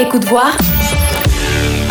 [0.00, 0.56] Écoute voir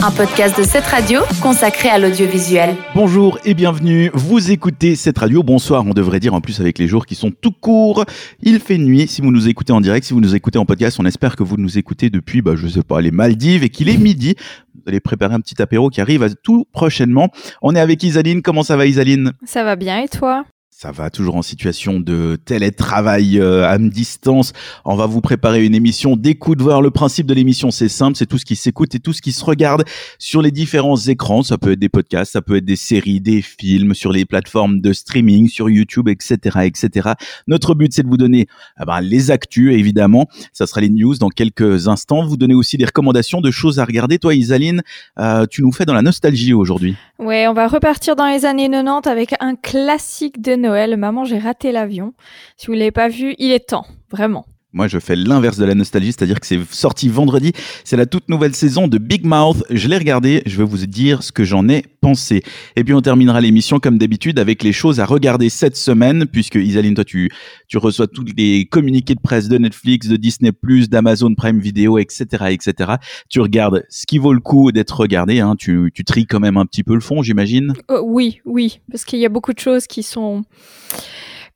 [0.01, 2.75] un podcast de cette radio consacré à l'audiovisuel.
[2.95, 6.87] Bonjour et bienvenue, vous écoutez cette radio, bonsoir on devrait dire en plus avec les
[6.87, 8.05] jours qui sont tout courts.
[8.41, 10.97] Il fait nuit si vous nous écoutez en direct, si vous nous écoutez en podcast,
[10.99, 13.89] on espère que vous nous écoutez depuis, bah, je sais pas, les Maldives et qu'il
[13.89, 14.33] est midi.
[14.73, 17.29] Vous allez préparer un petit apéro qui arrive tout prochainement.
[17.61, 19.33] On est avec Isaline, comment ça va Isaline?
[19.45, 20.45] Ça va bien et toi?
[20.81, 24.53] Ça va toujours en situation de télétravail euh, à distance.
[24.85, 26.61] On va vous préparer une émission d'écoute.
[26.61, 29.21] Voir le principe de l'émission, c'est simple, c'est tout ce qui s'écoute et tout ce
[29.21, 29.83] qui se regarde
[30.19, 31.43] sur les différents écrans.
[31.43, 34.79] Ça peut être des podcasts, ça peut être des séries, des films, sur les plateformes
[34.79, 37.09] de streaming, sur YouTube, etc., etc.
[37.45, 38.47] Notre but, c'est de vous donner
[38.79, 40.27] eh les actus, évidemment.
[40.53, 42.25] Ça sera les news dans quelques instants.
[42.25, 44.17] Vous donner aussi des recommandations de choses à regarder.
[44.17, 44.81] Toi, Isaline,
[45.19, 46.95] euh, tu nous fais dans la nostalgie aujourd'hui.
[47.17, 50.68] Ouais, on va repartir dans les années 90 avec un classique de.
[50.97, 52.13] Maman, j'ai raté l'avion.
[52.57, 54.45] Si vous l'avez pas vu, il est temps, vraiment.
[54.71, 57.53] Moi, je fais l'inverse de la nostalgie, c'est-à-dire que c'est sorti vendredi.
[57.83, 59.63] C'est la toute nouvelle saison de Big Mouth.
[59.71, 60.43] Je l'ai regardé.
[60.45, 62.43] Je vais vous dire ce que j'en ai pensé.
[62.75, 66.55] Et puis, on terminera l'émission, comme d'habitude, avec les choses à regarder cette semaine, puisque
[66.55, 67.31] Isaline, toi, tu,
[67.67, 70.51] tu reçois tous les communiqués de presse de Netflix, de Disney+,
[70.87, 72.93] d'Amazon Prime Video, etc., etc.
[73.27, 75.39] Tu regardes ce qui vaut le coup d'être regardé.
[75.39, 75.55] Hein.
[75.57, 77.73] Tu, tu tries quand même un petit peu le fond, j'imagine.
[77.89, 80.43] Euh, oui, oui, parce qu'il y a beaucoup de choses qui sont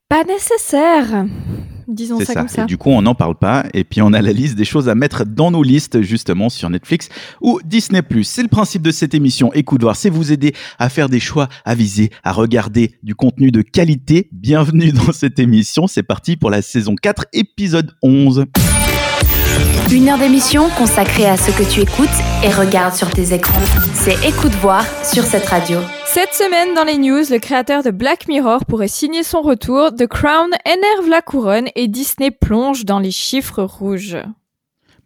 [0.08, 1.26] pas nécessaires
[1.88, 2.62] disons ça, comme ça.
[2.62, 3.64] Et du coup, on n'en parle pas.
[3.74, 6.70] Et puis, on a la liste des choses à mettre dans nos listes, justement, sur
[6.70, 7.08] Netflix
[7.40, 8.02] ou Disney+.
[8.22, 9.52] C'est le principe de cette émission.
[9.52, 13.62] Écoute voir, c'est vous aider à faire des choix avisés, à regarder du contenu de
[13.62, 14.28] qualité.
[14.32, 15.86] Bienvenue dans cette émission.
[15.86, 18.46] C'est parti pour la saison 4, épisode 11.
[19.92, 22.08] Une heure d'émission consacrée à ce que tu écoutes
[22.42, 23.60] et regardes sur tes écrans.
[23.94, 25.78] C'est Écoute voir sur cette radio.
[26.14, 30.06] Cette semaine dans les news, le créateur de Black Mirror pourrait signer son retour, The
[30.06, 34.18] Crown énerve la couronne et Disney plonge dans les chiffres rouges.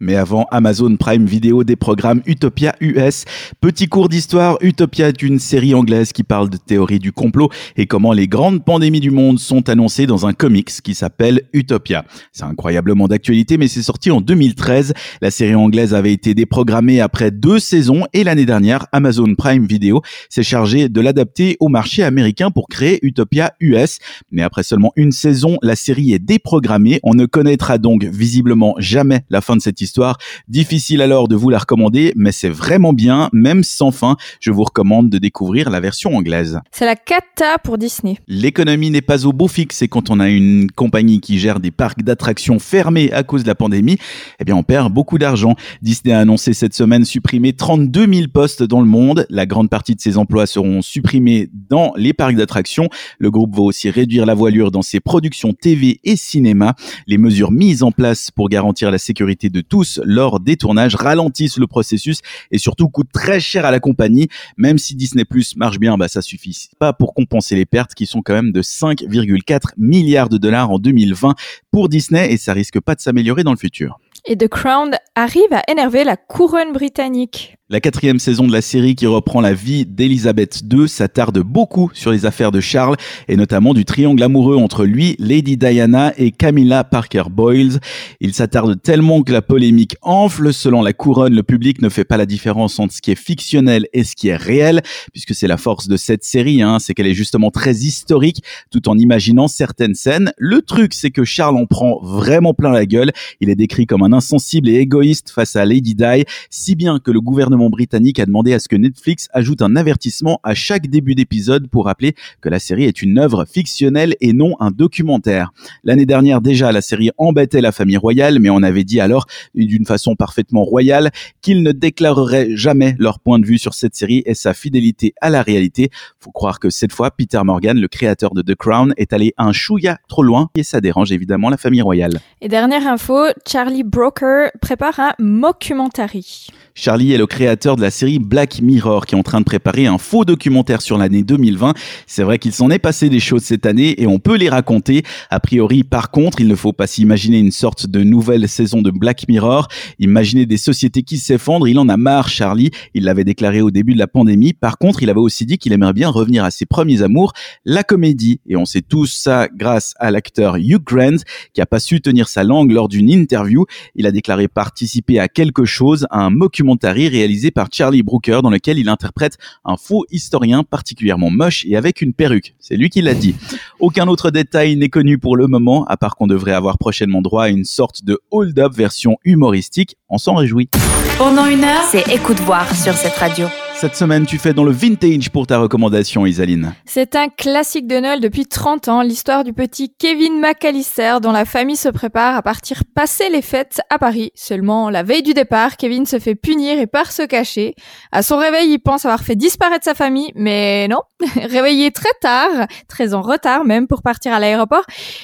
[0.01, 3.25] Mais avant Amazon Prime Video des programmes Utopia US.
[3.59, 7.85] Petit cours d'histoire, Utopia est une série anglaise qui parle de théorie du complot et
[7.85, 12.05] comment les grandes pandémies du monde sont annoncées dans un comics qui s'appelle Utopia.
[12.31, 14.93] C'est incroyablement d'actualité mais c'est sorti en 2013.
[15.21, 20.01] La série anglaise avait été déprogrammée après deux saisons et l'année dernière, Amazon Prime Video
[20.29, 23.99] s'est chargé de l'adapter au marché américain pour créer Utopia US.
[24.31, 27.01] Mais après seulement une saison, la série est déprogrammée.
[27.03, 30.19] On ne connaîtra donc visiblement jamais la fin de cette histoire histoire.
[30.47, 34.17] Difficile alors de vous la recommander, mais c'est vraiment bien, même sans fin.
[34.39, 36.59] Je vous recommande de découvrir la version anglaise.
[36.71, 38.17] C'est la cata pour Disney.
[38.27, 41.71] L'économie n'est pas au beau fixe et quand on a une compagnie qui gère des
[41.71, 43.97] parcs d'attractions fermés à cause de la pandémie,
[44.39, 45.55] eh bien on perd beaucoup d'argent.
[45.81, 49.25] Disney a annoncé cette semaine supprimer 32 000 postes dans le monde.
[49.31, 52.89] La grande partie de ces emplois seront supprimés dans les parcs d'attractions.
[53.17, 56.75] Le groupe va aussi réduire la voilure dans ses productions TV et cinéma.
[57.07, 61.57] Les mesures mises en place pour garantir la sécurité de tous lors des tournages ralentissent
[61.57, 62.19] le processus
[62.51, 64.27] et surtout coûtent très cher à la compagnie.
[64.57, 68.05] Même si Disney Plus marche bien, bah ça suffit pas pour compenser les pertes qui
[68.05, 71.35] sont quand même de 5,4 milliards de dollars en 2020
[71.71, 73.99] pour Disney et ça risque pas de s'améliorer dans le futur.
[74.25, 77.55] Et The Crown arrive à énerver la couronne britannique.
[77.71, 82.09] La quatrième saison de la série qui reprend la vie d'Elisabeth II s'attarde beaucoup sur
[82.09, 82.95] les affaires de Charles
[83.27, 87.79] et notamment du triangle amoureux entre lui, Lady Diana et Camilla Parker Boyles.
[88.21, 90.51] Il s'attarde tellement que la polémique enfle.
[90.51, 93.85] Selon la couronne, le public ne fait pas la différence entre ce qui est fictionnel
[93.93, 94.81] et ce qui est réel,
[95.13, 98.41] puisque c'est la force de cette série, hein, c'est qu'elle est justement très historique,
[98.71, 100.31] tout en imaginant certaines scènes.
[100.39, 103.11] Le truc, c'est que Charles en prend vraiment plein la gueule.
[103.41, 107.11] Il est décrit comme un insensible et égoïste face à Lady Di, si bien que
[107.11, 111.15] le gouvernement britannique a demandé à ce que Netflix ajoute un avertissement à chaque début
[111.15, 115.51] d'épisode pour rappeler que la série est une œuvre fictionnelle et non un documentaire.
[115.83, 119.85] L'année dernière déjà, la série embêtait la famille royale, mais on avait dit alors, d'une
[119.85, 124.33] façon parfaitement royale, qu'ils ne déclareraient jamais leur point de vue sur cette série et
[124.33, 125.89] sa fidélité à la réalité.
[126.19, 129.51] Faut croire que cette fois, Peter Morgan, le créateur de The Crown, est allé un
[129.51, 132.19] chouïa trop loin et ça dérange évidemment la famille royale.
[132.41, 136.47] Et dernière info, Charlie Broker prépare un mockumentary.
[136.75, 139.85] Charlie est le créateur de la série Black Mirror qui est en train de préparer
[139.85, 141.73] un faux documentaire sur l'année 2020.
[142.07, 145.03] C'est vrai qu'il s'en est passé des choses cette année et on peut les raconter.
[145.29, 148.91] A priori, par contre, il ne faut pas s'imaginer une sorte de nouvelle saison de
[148.91, 149.67] Black Mirror.
[149.99, 151.67] Imaginez des sociétés qui s'effondrent.
[151.67, 152.71] Il en a marre, Charlie.
[152.93, 154.53] Il l'avait déclaré au début de la pandémie.
[154.53, 157.33] Par contre, il avait aussi dit qu'il aimerait bien revenir à ses premiers amours,
[157.65, 158.39] la comédie.
[158.47, 161.17] Et on sait tous ça grâce à l'acteur Hugh Grant
[161.53, 163.65] qui a pas su tenir sa langue lors d'une interview.
[163.95, 168.49] Il a déclaré participer à quelque chose, à un documentaire réalisé par Charlie Brooker dans
[168.49, 172.55] lequel il interprète un faux historien particulièrement moche et avec une perruque.
[172.59, 173.35] C'est lui qui l'a dit.
[173.79, 177.43] Aucun autre détail n'est connu pour le moment, à part qu'on devrait avoir prochainement droit
[177.43, 179.95] à une sorte de hold-up version humoristique.
[180.09, 180.69] On s'en réjouit.
[181.17, 183.47] Pendant une heure, c'est écoute voir sur cette radio.
[183.79, 186.75] Cette semaine, tu fais dans le vintage pour ta recommandation, Isaline.
[186.83, 191.45] C'est un classique de Noël depuis 30 ans, l'histoire du petit Kevin McAllister dont la
[191.45, 194.31] famille se prépare à partir passer les fêtes à Paris.
[194.35, 197.73] Seulement, la veille du départ, Kevin se fait punir et part se cacher.
[198.11, 200.99] À son réveil, il pense avoir fait disparaître sa famille, mais non.
[201.35, 204.83] Réveillé très tard, très en retard même pour partir à l'aéroport,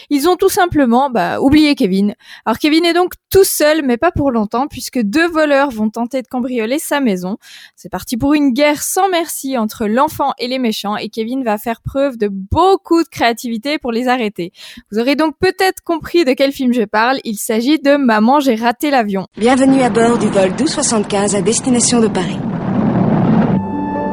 [0.10, 2.16] ils ont tout simplement bah, oublié Kevin.
[2.46, 6.22] Alors Kevin est donc tout seul, mais pas pour longtemps, puisque deux voleurs vont tenter
[6.22, 7.36] de cambrioler sa maison.
[7.76, 11.58] C'est parti pour une guerre sans merci entre l'enfant et les méchants et Kevin va
[11.58, 14.54] faire preuve de beaucoup de créativité pour les arrêter.
[14.90, 17.20] Vous aurez donc peut-être compris de quel film je parle.
[17.26, 19.28] Il s'agit de Maman, j'ai raté l'avion.
[19.36, 22.40] Bienvenue à bord du vol 1275 à destination de Paris.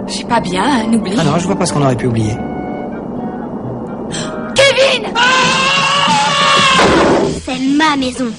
[0.09, 1.15] Je suis pas bien, hein, oublie.
[1.17, 2.33] Ah non, je vois pas ce qu'on aurait pu oublier.
[4.57, 5.15] Kevin
[7.45, 8.33] C'est ma maison.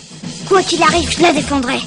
[0.47, 1.79] Quoi qu'il arrive, je la défendrai.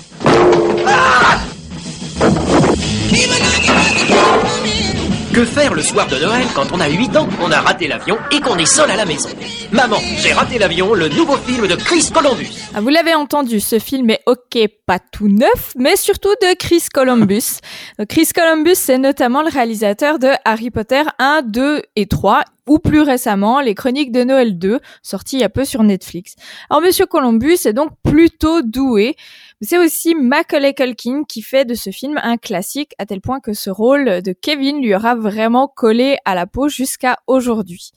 [5.36, 8.16] Que faire le soir de Noël quand on a 8 ans, on a raté l'avion
[8.32, 9.28] et qu'on est seul à la maison?
[9.70, 12.48] Maman, j'ai raté l'avion, le nouveau film de Chris Columbus.
[12.74, 16.84] Ah, vous l'avez entendu, ce film est ok, pas tout neuf, mais surtout de Chris
[16.90, 17.60] Columbus.
[18.08, 23.02] Chris Columbus, c'est notamment le réalisateur de Harry Potter 1, 2 et 3 ou plus
[23.02, 26.34] récemment les Chroniques de Noël 2, sorti il y a peu sur Netflix.
[26.70, 29.16] Alors Monsieur Columbus est donc plutôt doué.
[29.62, 33.54] C'est aussi Macaulay Culkin qui fait de ce film un classique à tel point que
[33.54, 37.92] ce rôle de Kevin lui aura vraiment collé à la peau jusqu'à aujourd'hui.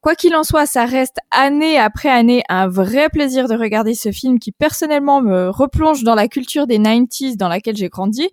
[0.00, 4.10] quoi qu'il en soit, ça reste année après année un vrai plaisir de regarder ce
[4.10, 8.28] film qui personnellement me replonge dans la culture des 90s dans laquelle j'ai grandi.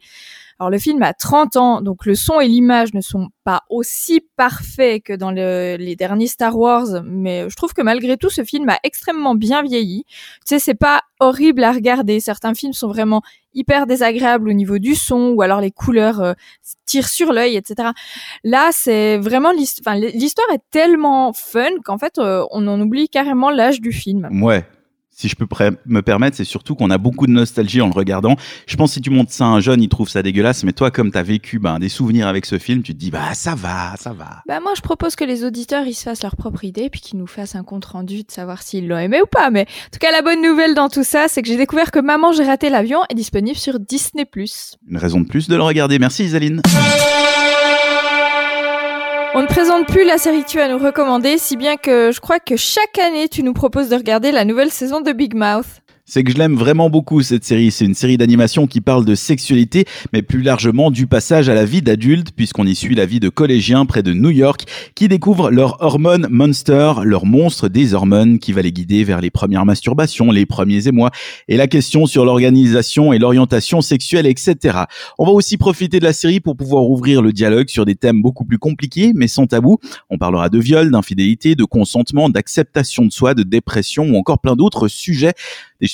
[0.60, 4.22] Alors le film a 30 ans, donc le son et l'image ne sont pas aussi
[4.36, 8.68] parfaits que dans les derniers Star Wars, mais je trouve que malgré tout, ce film
[8.70, 10.04] a extrêmement bien vieilli.
[10.08, 10.16] Tu
[10.46, 12.20] sais, c'est pas horrible à regarder.
[12.20, 13.22] Certains films sont vraiment
[13.54, 16.34] hyper désagréables au niveau du son, ou alors les couleurs euh,
[16.86, 17.90] tirent sur l'œil, etc.
[18.44, 19.96] Là, c'est vraiment l'histoire.
[19.96, 24.28] l'histoire est tellement fun qu'en fait, euh, on en oublie carrément l'âge du film.
[24.44, 24.66] Ouais,
[25.18, 25.48] si je peux
[25.88, 28.36] me permettre, c'est surtout qu'on a beaucoup de nostalgie en le regardant.
[28.68, 30.74] Je pense que si tu montes ça à un jeune, il trouve ça dégueulasse, mais
[30.74, 33.34] toi, comme tu as vécu ben, des souvenirs avec ce film, tu te dis, bah
[33.34, 34.44] ça va, ça va.
[34.48, 37.18] Bah moi, je propose que les auditeurs, ils se fassent leur propre idée, puis qu'ils
[37.18, 39.50] nous fassent un compte rendu de savoir s'ils l'ont aimé ou pas.
[39.50, 42.00] Mais en tout cas, la bonne nouvelle dans tout ça, c'est que j'ai découvert que
[42.00, 44.30] Maman, j'ai raté l'avion est disponible sur Disney+.
[44.88, 45.98] Une raison de plus de le regarder.
[45.98, 46.62] Merci Isaline.
[49.38, 52.20] On ne présente plus la série que tu as nous recommander, si bien que je
[52.20, 55.84] crois que chaque année tu nous proposes de regarder la nouvelle saison de Big Mouth
[56.08, 57.70] c'est que je l'aime vraiment beaucoup cette série.
[57.70, 61.66] C'est une série d'animation qui parle de sexualité, mais plus largement du passage à la
[61.66, 64.64] vie d'adulte, puisqu'on y suit la vie de collégiens près de New York
[64.96, 69.30] qui découvrent leur hormone monster, leur monstre des hormones qui va les guider vers les
[69.30, 71.12] premières masturbations, les premiers émois,
[71.50, 74.80] et la question sur l'organisation et l'orientation sexuelle, etc.
[75.20, 78.22] On va aussi profiter de la série pour pouvoir ouvrir le dialogue sur des thèmes
[78.22, 79.78] beaucoup plus compliqués, mais sans tabou.
[80.10, 84.56] On parlera de viol, d'infidélité, de consentement, d'acceptation de soi, de dépression ou encore plein
[84.56, 85.34] d'autres sujets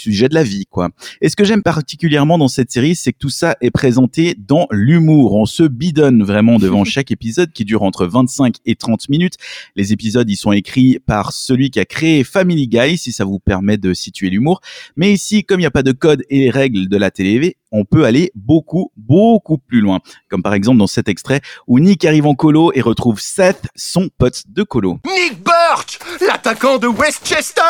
[0.04, 0.90] sujets de la vie, quoi.
[1.22, 4.68] Et ce que j'aime particulièrement dans cette série, c'est que tout ça est présenté dans
[4.72, 5.34] l'humour.
[5.34, 9.36] On se bidonne vraiment devant chaque épisode qui dure entre 25 et 30 minutes.
[9.76, 13.40] Les épisodes, ils sont écrits par celui qui a créé Family Guy, si ça vous
[13.40, 14.62] permet de situer l'humour.
[14.96, 17.86] Mais ici, comme il n'y a pas de code et règles de la télé, on
[17.86, 20.00] peut aller beaucoup, beaucoup plus loin.
[20.30, 24.10] Comme par exemple dans cet extrait où Nick arrive en colo et retrouve Seth, son
[24.18, 25.00] pote de colo.
[25.06, 27.62] Nick Birch, l'attaquant de Westchester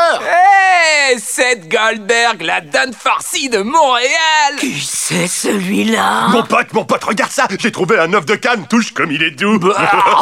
[0.83, 4.55] Hé Seth Goldberg, la Dan farcie de Montréal.
[4.59, 6.27] Qui c'est celui-là?
[6.29, 7.47] Mon pote, mon pote, regarde ça.
[7.59, 9.59] J'ai trouvé un œuf de canne, touche comme il est doux.
[9.59, 9.75] Bah,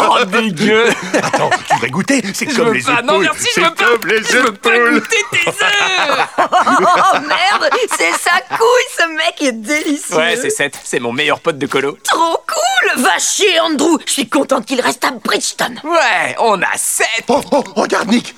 [0.09, 0.85] Oh, dégueu.
[1.23, 2.21] Attends, tu voudrais goûter.
[2.33, 5.47] C'est comme les épaules Non, merci, je veux pas, les je veux pas goûter tes
[5.49, 6.27] œufs.
[6.37, 10.15] Oh merde C'est sa couille, ce mec est délicieux.
[10.15, 11.97] Ouais, c'est Seth, c'est mon meilleur pote de colo.
[12.03, 13.97] Trop cool Va chier, Andrew.
[14.05, 15.75] Je suis contente qu'il reste à Bridgeton.
[15.83, 17.23] Ouais, on a Seth.
[17.29, 18.35] Oh, oh, regarde Nick.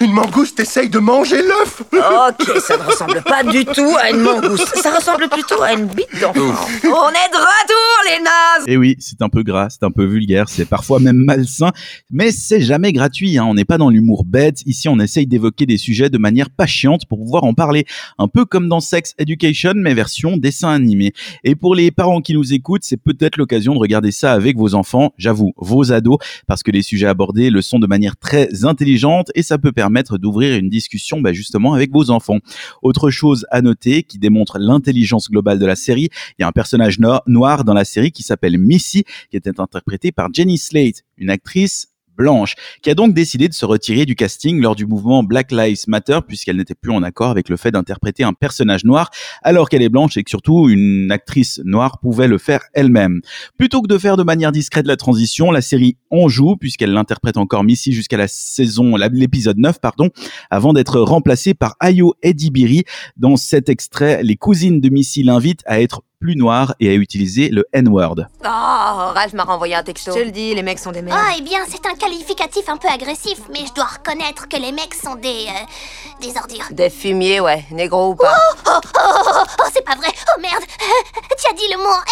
[0.00, 4.20] Une mangouste essaye de manger l'œuf Ok, ça ne ressemble pas du tout à une
[4.20, 4.76] mangouste.
[4.76, 6.40] Ça ressemble plutôt à une bite d'enfant.
[6.84, 9.90] On est de retour, les nazes Et eh oui, c'est un peu gras, c'est un
[9.90, 11.72] peu vulgaire, c'est parfois même malsain,
[12.10, 13.38] mais c'est jamais gratuit.
[13.38, 13.46] Hein.
[13.46, 14.60] On n'est pas dans l'humour bête.
[14.66, 17.86] Ici, on essaye d'évoquer des sujets de manière patiente pour pouvoir en parler.
[18.18, 21.12] Un peu comme dans Sex Education, mais version dessin animé.
[21.44, 24.74] Et pour les parents qui nous écoutent, c'est peut-être l'occasion de regarder ça avec vos
[24.74, 29.30] enfants, j'avoue, vos ados, parce que les sujets abordés le sont de manière très intelligente
[29.34, 31.32] et ça peut permettre d'ouvrir une discussion bah,
[31.74, 32.38] avec vos enfants.
[32.82, 36.08] Autre chose à noter qui démontre l'intelligence globale de la série,
[36.38, 40.12] il y a un personnage noir dans la série qui s'appelle Missy, qui était interprété
[40.12, 44.60] par Jenny Slate, une actrice Blanche, qui a donc décidé de se retirer du casting
[44.60, 48.24] lors du mouvement Black Lives Matter puisqu'elle n'était plus en accord avec le fait d'interpréter
[48.24, 49.10] un personnage noir
[49.42, 53.20] alors qu'elle est blanche et que surtout une actrice noire pouvait le faire elle-même.
[53.58, 57.36] Plutôt que de faire de manière discrète la transition, la série en joue puisqu'elle l'interprète
[57.36, 60.10] encore Missy jusqu'à la saison, l'épisode 9 pardon,
[60.50, 62.84] avant d'être remplacée par Ayo Edibiri.
[63.16, 67.48] Dans cet extrait, les cousines de Missy l'invitent à être plus noir et à utiliser
[67.48, 68.26] le N-word.
[68.44, 70.12] Oh, Ralph m'a renvoyé un texto.
[70.16, 71.18] Je le dis, les mecs sont des merdes.
[71.22, 74.72] Oh, eh bien, c'est un qualificatif un peu agressif, mais je dois reconnaître que les
[74.72, 75.46] mecs sont des.
[75.48, 76.66] Euh, des ordures.
[76.70, 78.34] Des fumiers, ouais, négro ou pas.
[78.34, 80.08] Oh, oh, oh, oh, oh c'est pas vrai.
[80.34, 80.62] Oh merde.
[81.38, 82.02] tu as dit le mot en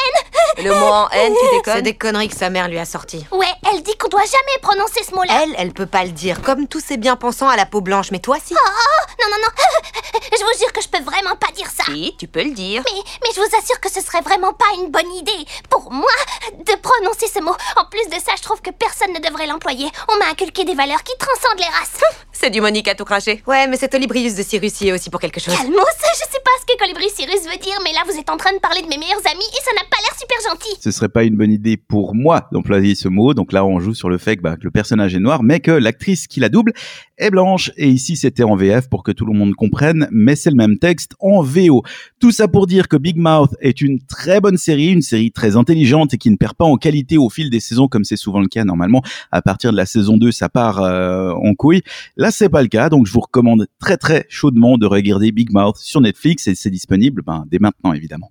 [0.58, 2.84] N Le mot en N, tu déconnes C'est des conneries que sa mère lui a
[2.84, 3.24] sorti.
[3.32, 5.42] Ouais, elle dit qu'on doit jamais prononcer ce mot-là.
[5.42, 8.20] Elle, elle peut pas le dire, comme tous ces bien-pensants à la peau blanche, mais
[8.20, 8.54] toi si.
[8.54, 10.20] Oh, oh, non, non, non.
[10.32, 11.84] je vous jure que je peux vraiment pas dire ça.
[11.84, 12.82] Si, tu peux le dire.
[12.84, 16.10] Mais, mais je vous assure que ce serait vraiment pas une bonne idée pour moi
[16.58, 17.54] de prononcer ce mot.
[17.76, 19.86] En plus de ça, je trouve que personne ne devrait l'employer.
[20.12, 22.00] On m'a inculqué des valeurs qui transcendent les races.
[22.32, 23.42] C'est du Monique à tout cracher.
[23.46, 25.54] Ouais, mais cet Olibrius de Cyrus y est aussi pour quelque chose.
[25.54, 28.36] Calmos, je sais pas ce que Colibri Cyrus veut dire, mais là vous êtes en
[28.36, 30.76] train de parler de mes meilleurs amis et ça n'a pas l'air super gentil.
[30.80, 33.34] Ce serait pas une bonne idée pour moi d'employer ce mot.
[33.34, 35.60] Donc là, on joue sur le fait que, bah, que le personnage est noir, mais
[35.60, 36.72] que l'actrice qui la double
[37.18, 37.70] est blanche.
[37.76, 40.78] Et ici, c'était en VF pour que tout le monde comprenne, mais c'est le même
[40.78, 41.82] texte en VO.
[42.20, 45.56] Tout ça pour dire que Big Mouth est une très bonne série, une série très
[45.56, 48.40] intelligente et qui ne perd pas en qualité au fil des saisons, comme c'est souvent
[48.40, 49.02] le cas normalement.
[49.30, 51.82] À partir de la saison 2, ça part euh, en couille.
[52.16, 55.52] Là, c'est pas le cas, donc je vous recommande très très chaudement de regarder Big
[55.52, 58.30] Mouth sur Netflix et c'est disponible ben, dès maintenant évidemment.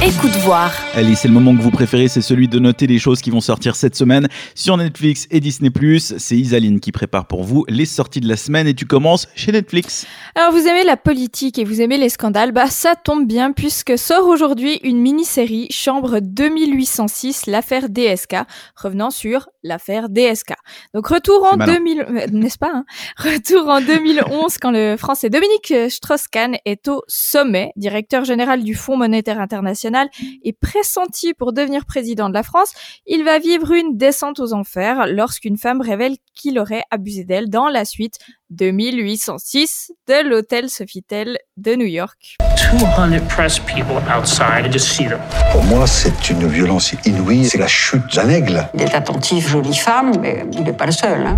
[0.00, 0.72] Écoute voir.
[0.94, 3.40] Allez, c'est le moment que vous préférez, c'est celui de noter les choses qui vont
[3.40, 5.72] sortir cette semaine sur Netflix et Disney+.
[5.98, 9.50] C'est Isaline qui prépare pour vous les sorties de la semaine et tu commences chez
[9.50, 10.06] Netflix.
[10.36, 13.98] Alors vous aimez la politique et vous aimez les scandales, bah ça tombe bien puisque
[13.98, 18.36] sort aujourd'hui une mini-série Chambre 2806, l'affaire DSK,
[18.76, 20.54] revenant sur l'affaire DSK.
[20.94, 22.84] Donc retour en 2000, euh, n'est-ce pas hein?
[23.18, 28.96] Retour en 2011 quand le Français Dominique Strauss-Kahn est au sommet, directeur général du Fonds
[28.96, 32.72] monétaire international est pressenti pour devenir président de la France,
[33.06, 37.68] il va vivre une descente aux enfers lorsqu'une femme révèle qu'il aurait abusé d'elle dans
[37.68, 38.18] la suite
[38.50, 42.36] de 1806 de l'hôtel Sofitel de New York.
[42.72, 45.20] 200 press people outside, just see them.
[45.52, 48.68] Pour moi, c'est une violence inouïe, c'est la chute d'un aigle.
[48.74, 51.26] Il est attentif, jolie femme, mais il n'est pas le seul.
[51.26, 51.36] Hein.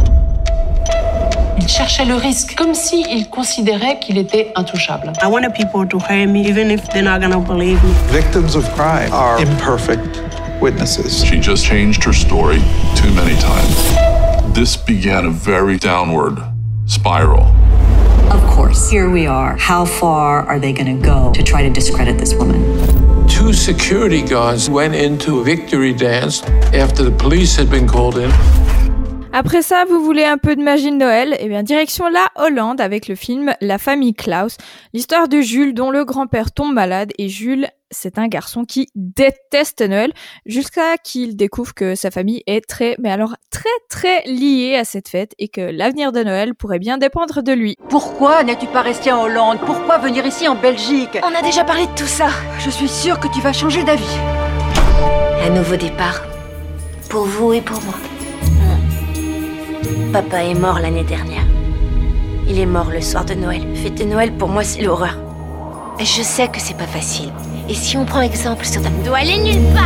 [1.61, 5.13] Il cherchait le risque, comme s'il il considérait qu'il était intouchable.
[5.23, 7.93] I wanted people to hear me, even if they're not gonna believe me.
[8.11, 10.23] Victims of crime are imperfect
[10.63, 11.23] witnesses.
[11.23, 12.63] She just changed her story
[12.97, 14.55] too many times.
[14.55, 16.39] This began a very downward
[16.87, 17.55] spiral.
[18.31, 19.55] Of course, here we are.
[19.59, 22.61] How far are they going to go to try to discredit this woman?
[23.29, 28.31] Two security guards went into a victory dance after the police had been called in.
[29.33, 31.37] Après ça, vous voulez un peu de magie de Noël?
[31.39, 34.57] Eh bien, direction la Hollande avec le film La famille Klaus,
[34.93, 39.83] l'histoire de Jules dont le grand-père tombe malade et Jules, c'est un garçon qui déteste
[39.83, 40.13] Noël
[40.47, 45.09] jusqu'à qu'il découvre que sa famille est très, mais alors très très liée à cette
[45.09, 47.77] fête et que l'avenir de Noël pourrait bien dépendre de lui.
[47.89, 49.61] Pourquoi n'es-tu pas resté en Hollande?
[49.65, 51.19] Pourquoi venir ici en Belgique?
[51.23, 52.31] On a déjà parlé de tout ça.
[52.59, 54.19] Je suis sûre que tu vas changer d'avis.
[55.47, 56.21] Un nouveau départ.
[57.09, 57.95] Pour vous et pour moi.
[60.13, 61.45] Papa est mort l'année dernière.
[62.49, 63.63] Il est mort le soir de Noël.
[63.77, 65.17] Fêter Noël, pour moi, c'est l'horreur.
[66.01, 67.31] Et je sais que c'est pas facile.
[67.69, 68.89] Et si on prend exemple sur ta...
[69.05, 69.85] doit aller nulle part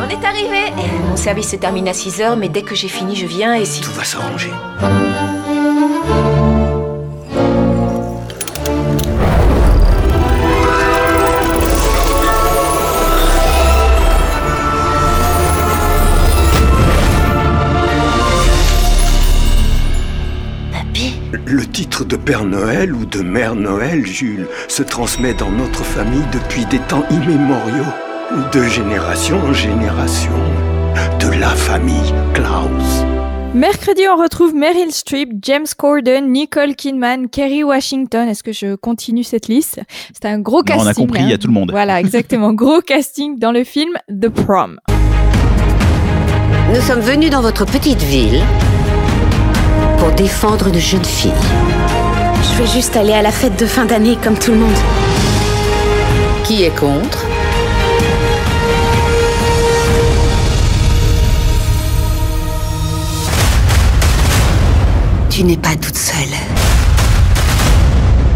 [0.00, 0.72] On est arrivé
[1.08, 3.64] Mon service se termine à 6 heures, mais dès que j'ai fini, je viens et
[3.64, 3.80] si...
[3.80, 4.52] Tout va s'arranger.
[21.98, 26.64] Titre de Père Noël ou de Mère Noël, Jules, se transmet dans notre famille depuis
[26.66, 27.92] des temps immémoriaux,
[28.52, 30.32] de génération en génération,
[31.18, 33.04] de la famille Klaus.
[33.54, 38.28] Mercredi, on retrouve Meryl Streep, James Corden, Nicole Kidman, Kerry Washington.
[38.28, 39.80] Est-ce que je continue cette liste?
[40.12, 40.86] C'est un gros casting.
[40.86, 41.38] On a compris, il y a hein.
[41.40, 41.70] tout le monde.
[41.72, 42.52] Voilà, exactement.
[42.52, 44.78] gros casting dans le film The Prom.
[46.72, 48.42] Nous sommes venus dans votre petite ville
[50.08, 51.32] pour défendre une jeune fille.
[52.42, 54.72] Je veux juste aller à la fête de fin d'année comme tout le monde.
[56.44, 57.26] Qui est contre?
[65.28, 66.38] Tu n'es pas toute seule.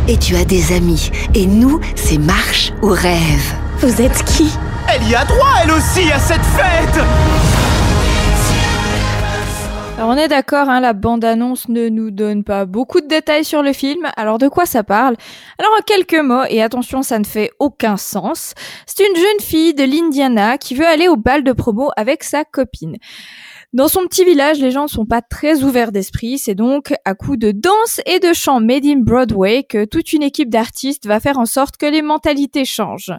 [0.08, 1.10] Et tu as des amis.
[1.34, 3.54] Et nous, c'est marche ou rêve.
[3.80, 4.50] Vous êtes qui?
[4.88, 7.02] Elle y a droit, elle aussi, à cette fête
[9.98, 13.62] Alors on est d'accord, hein, la bande-annonce ne nous donne pas beaucoup de détails sur
[13.62, 14.08] le film.
[14.16, 15.16] Alors de quoi ça parle?
[15.58, 18.54] Alors en quelques mots, et attention, ça ne fait aucun sens.
[18.86, 22.44] C'est une jeune fille de l'Indiana qui veut aller au bal de promo avec sa
[22.44, 22.96] copine.
[23.74, 26.38] Dans son petit village, les gens ne sont pas très ouverts d'esprit.
[26.38, 30.22] C'est donc à coup de danse et de chant made in Broadway que toute une
[30.22, 33.12] équipe d'artistes va faire en sorte que les mentalités changent.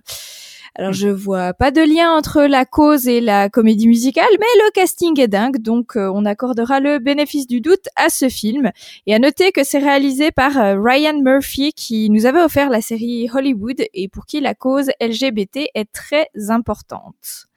[0.75, 4.71] Alors je vois pas de lien entre la cause et la comédie musicale, mais le
[4.71, 8.71] casting est dingue, donc euh, on accordera le bénéfice du doute à ce film.
[9.05, 12.81] Et à noter que c'est réalisé par euh, Ryan Murphy qui nous avait offert la
[12.81, 17.47] série Hollywood et pour qui la cause LGBT est très importante.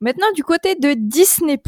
[0.00, 1.60] Maintenant, du côté de Disney+,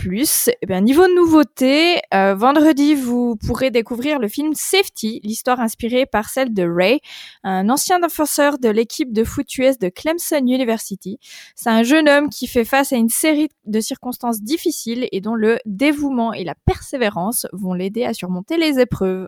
[0.62, 6.28] eh bien, niveau nouveauté, euh, vendredi, vous pourrez découvrir le film Safety, l'histoire inspirée par
[6.28, 7.00] celle de Ray,
[7.42, 11.18] un ancien défenseur de l'équipe de foot US de Clemson University.
[11.56, 15.34] C'est un jeune homme qui fait face à une série de circonstances difficiles et dont
[15.34, 19.26] le dévouement et la persévérance vont l'aider à surmonter les épreuves.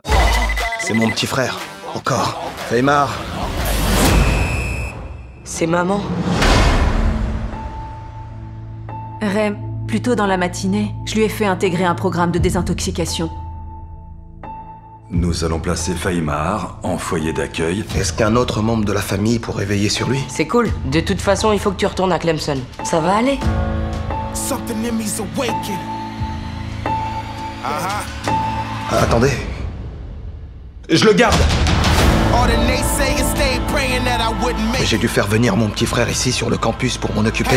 [0.79, 1.59] C'est mon petit frère,
[1.97, 2.41] encore.
[2.69, 3.21] Feymar.
[5.43, 6.01] C'est maman.
[9.23, 9.55] Ray,
[9.87, 13.31] plus tôt dans la matinée, je lui ai fait intégrer un programme de désintoxication.
[15.11, 17.85] Nous allons placer Faïmar en foyer d'accueil.
[17.97, 20.19] Est-ce qu'un autre membre de la famille pourrait veiller sur lui?
[20.29, 20.71] C'est cool.
[20.91, 22.59] De toute façon, il faut que tu retournes à Clemson.
[22.83, 23.38] Ça va aller?
[27.64, 28.02] Ah,
[28.91, 29.33] Attendez.
[30.91, 31.37] Je le garde
[34.85, 37.57] J'ai dû faire venir mon petit frère ici sur le campus pour m'en occuper.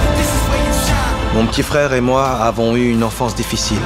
[1.33, 3.79] Mon petit frère et moi avons eu une enfance difficile.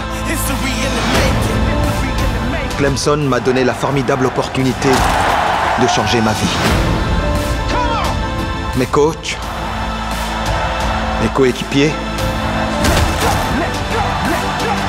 [2.77, 4.89] Clemson m'a donné la formidable opportunité
[5.81, 6.57] de changer ma vie.
[8.77, 9.37] Mes coachs,
[11.21, 11.91] mes coéquipiers,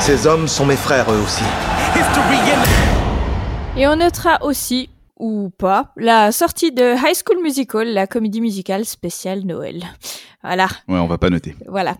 [0.00, 1.44] ces hommes sont mes frères eux aussi.
[3.76, 8.87] Et on notera aussi, ou pas, la sortie de High School Musical, la comédie musicale
[8.87, 9.85] spéciale Noël.
[10.46, 10.68] Voilà.
[10.87, 11.56] Ouais, on va pas noter.
[11.66, 11.96] Voilà.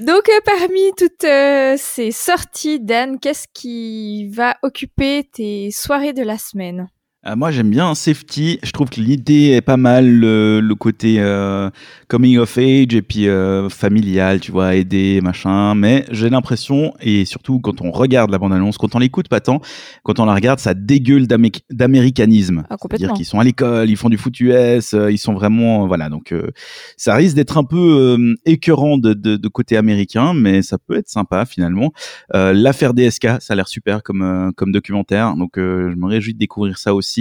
[0.00, 6.22] Donc, euh, parmi toutes euh, ces sorties, Dan, qu'est-ce qui va occuper tes soirées de
[6.22, 6.88] la semaine?
[7.24, 8.58] Euh, moi, j'aime bien Safety.
[8.64, 11.70] Je trouve que l'idée est pas mal, le, le côté euh,
[12.08, 15.76] coming of age et puis euh, familial, tu vois, aider, machin.
[15.76, 19.60] Mais j'ai l'impression, et surtout quand on regarde la bande-annonce, quand on l'écoute pas tant,
[20.02, 22.64] quand on la regarde, ça dégueule d'amé- d'américanisme.
[22.68, 25.86] Ah, C'est-à-dire qu'ils sont à l'école, ils font du foot US, euh, ils sont vraiment,
[25.86, 26.08] voilà.
[26.08, 26.48] Donc, euh,
[26.96, 30.96] ça risque d'être un peu euh, écœurant de, de, de côté américain, mais ça peut
[30.96, 31.92] être sympa finalement.
[32.34, 36.06] Euh, L'affaire DSK, ça a l'air super comme euh, comme documentaire, donc euh, je me
[36.06, 37.11] réjouis de découvrir ça aussi.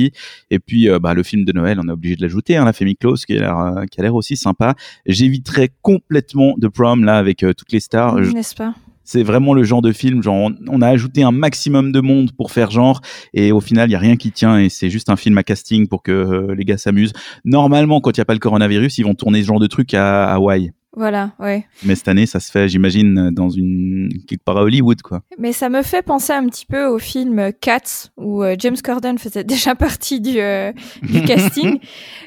[0.49, 2.73] Et puis, euh, bah, le film de Noël, on est obligé de l'ajouter, hein, la
[2.73, 4.75] famille Close, qui a l'air euh, qui a l'air aussi sympa.
[5.05, 8.15] J'éviterai complètement The Prom là avec euh, toutes les stars.
[8.15, 8.73] N'est-ce pas?
[9.03, 12.51] C'est vraiment le genre de film, genre on, a ajouté un maximum de monde pour
[12.51, 13.01] faire genre,
[13.33, 15.43] et au final il y a rien qui tient, et c'est juste un film à
[15.43, 17.13] casting pour que euh, les gars s'amusent.
[17.43, 19.93] Normalement, quand il y a pas le coronavirus, ils vont tourner ce genre de truc
[19.95, 20.71] à Hawaï.
[20.93, 21.65] Voilà, ouais.
[21.83, 25.21] Mais cette année, ça se fait, j'imagine, dans une quelque part à Hollywood, quoi.
[25.37, 29.17] Mais ça me fait penser un petit peu au film Cats, où euh, James Corden
[29.17, 31.79] faisait déjà partie du, euh, du casting.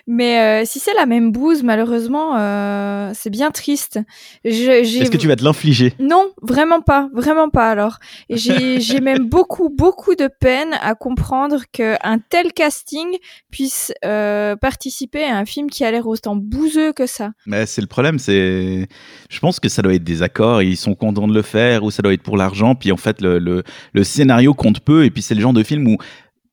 [0.06, 4.00] Mais euh, si c'est la même bouse, malheureusement, euh, c'est bien triste.
[4.44, 5.94] Est-ce que tu vas te l'infliger?
[5.98, 7.98] Non, vraiment pas, vraiment pas alors.
[8.30, 13.08] J'ai même beaucoup, beaucoup de peine à comprendre qu'un tel casting
[13.50, 17.32] puisse euh, participer à un film qui a l'air autant bouseux que ça.
[17.46, 18.53] Mais c'est le problème, c'est,
[19.28, 21.90] je pense que ça doit être des accords, ils sont contents de le faire, ou
[21.90, 23.62] ça doit être pour l'argent, puis en fait le,
[24.02, 25.98] scénario compte peu, et puis c'est le genre de film où,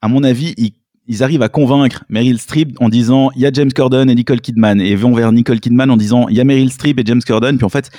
[0.01, 0.73] à mon avis, ils,
[1.07, 4.41] ils arrivent à convaincre Meryl Streep en disant il y a James Corden et Nicole
[4.41, 7.21] Kidman, et vont vers Nicole Kidman en disant il y a Meryl Streep et James
[7.25, 7.91] Corden, puis en fait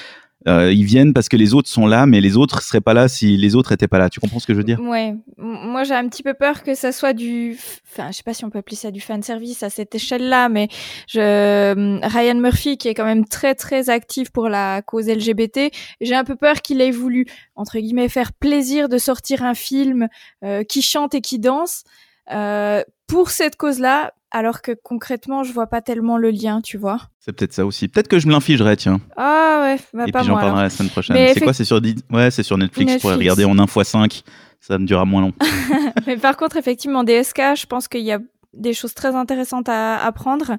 [0.48, 3.08] euh, ils viennent parce que les autres sont là, mais les autres seraient pas là
[3.08, 4.08] si les autres étaient pas là.
[4.08, 4.80] Tu comprends ce que je veux dire?
[4.80, 7.58] Ouais, moi j'ai un petit peu peur que ça soit du,
[7.90, 10.48] enfin je sais pas si on peut appeler ça du fan service à cette échelle-là,
[10.48, 10.68] mais
[11.08, 16.14] je Ryan Murphy qui est quand même très très actif pour la cause LGBT, j'ai
[16.14, 20.08] un peu peur qu'il ait voulu entre guillemets faire plaisir de sortir un film
[20.44, 21.84] euh, qui chante et qui danse
[22.30, 26.98] euh, pour cette cause-là, alors que concrètement je vois pas tellement le lien, tu vois.
[27.20, 27.86] C'est peut-être ça aussi.
[27.86, 29.00] Peut-être que je me l'infligerai, tiens.
[29.16, 31.16] Ah ouais, bah et pas puis j'en parlerai la semaine prochaine.
[31.34, 32.94] C'est quoi C'est sur ouais, c'est sur Netflix.
[32.94, 34.22] Je pourrais regarder en 1x5.
[34.60, 35.32] Ça me durera moins long.
[36.06, 38.20] Mais par contre, effectivement, DSK, je pense qu'il y a
[38.54, 40.56] des choses très intéressantes à apprendre.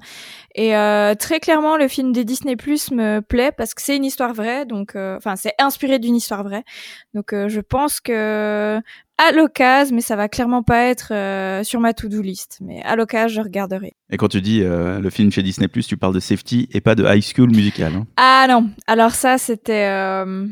[0.54, 4.04] Et euh, très clairement, le film des Disney Plus me plaît parce que c'est une
[4.04, 6.64] histoire vraie, donc euh, enfin c'est inspiré d'une histoire vraie.
[7.14, 8.80] Donc euh, je pense que
[9.16, 12.96] à l'occasion, mais ça va clairement pas être euh, sur ma to-do list, mais à
[12.96, 13.94] l'occasion, je regarderai.
[14.10, 16.80] Et quand tu dis euh, le film chez Disney Plus, tu parles de Safety et
[16.80, 17.92] pas de High School Musical.
[17.94, 18.06] Hein.
[18.16, 20.46] Ah non, alors ça c'était euh,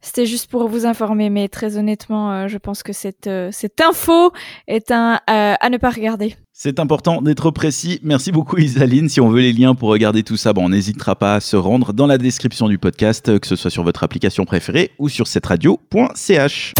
[0.00, 3.80] c'était juste pour vous informer, mais très honnêtement, euh, je pense que cette, euh, cette
[3.80, 4.32] info
[4.68, 6.36] est un euh, à ne pas regarder.
[6.52, 8.00] C'est important d'être précis.
[8.02, 9.08] Merci beaucoup Isaline.
[9.08, 11.56] Si on veut les liens pour regarder tout ça, bon, on n'hésitera pas à se
[11.56, 15.26] rendre dans la description du podcast, que ce soit sur votre application préférée ou sur
[15.26, 16.74] cetteradio.ch.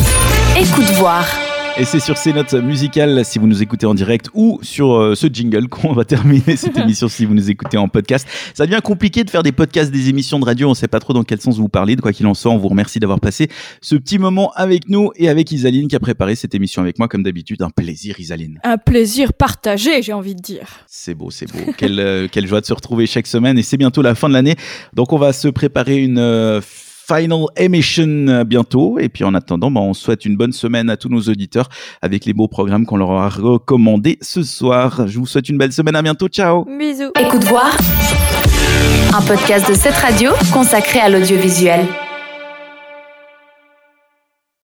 [0.57, 1.25] Écoute voir.
[1.81, 5.15] Et c'est sur ces notes musicales, si vous nous écoutez en direct, ou sur euh,
[5.15, 8.27] ce jingle qu'on va terminer cette émission si vous nous écoutez en podcast.
[8.53, 10.67] Ça devient compliqué de faire des podcasts, des émissions de radio.
[10.67, 11.95] On ne sait pas trop dans quel sens vous parlez.
[11.95, 13.47] De quoi qu'il en soit, on vous remercie d'avoir passé
[13.81, 17.07] ce petit moment avec nous et avec Isaline qui a préparé cette émission avec moi,
[17.07, 17.63] comme d'habitude.
[17.63, 18.59] Un plaisir, Isaline.
[18.65, 20.67] Un plaisir partagé, j'ai envie de dire.
[20.89, 21.73] C'est beau, c'est beau.
[21.77, 23.57] quelle, euh, quelle joie de se retrouver chaque semaine.
[23.57, 24.57] Et c'est bientôt la fin de l'année.
[24.95, 26.19] Donc, on va se préparer une.
[26.19, 26.61] euh,
[27.09, 28.99] Final Emission euh, bientôt.
[28.99, 31.69] Et puis en attendant, bah, on souhaite une bonne semaine à tous nos auditeurs
[32.03, 35.07] avec les beaux programmes qu'on leur a recommandés ce soir.
[35.07, 35.97] Je vous souhaite une belle semaine.
[35.97, 36.29] À bientôt.
[36.29, 36.65] Ciao.
[36.65, 37.11] Bisous.
[37.19, 37.77] Écoute voir.
[39.15, 41.87] Un podcast de cette radio consacré à l'audiovisuel.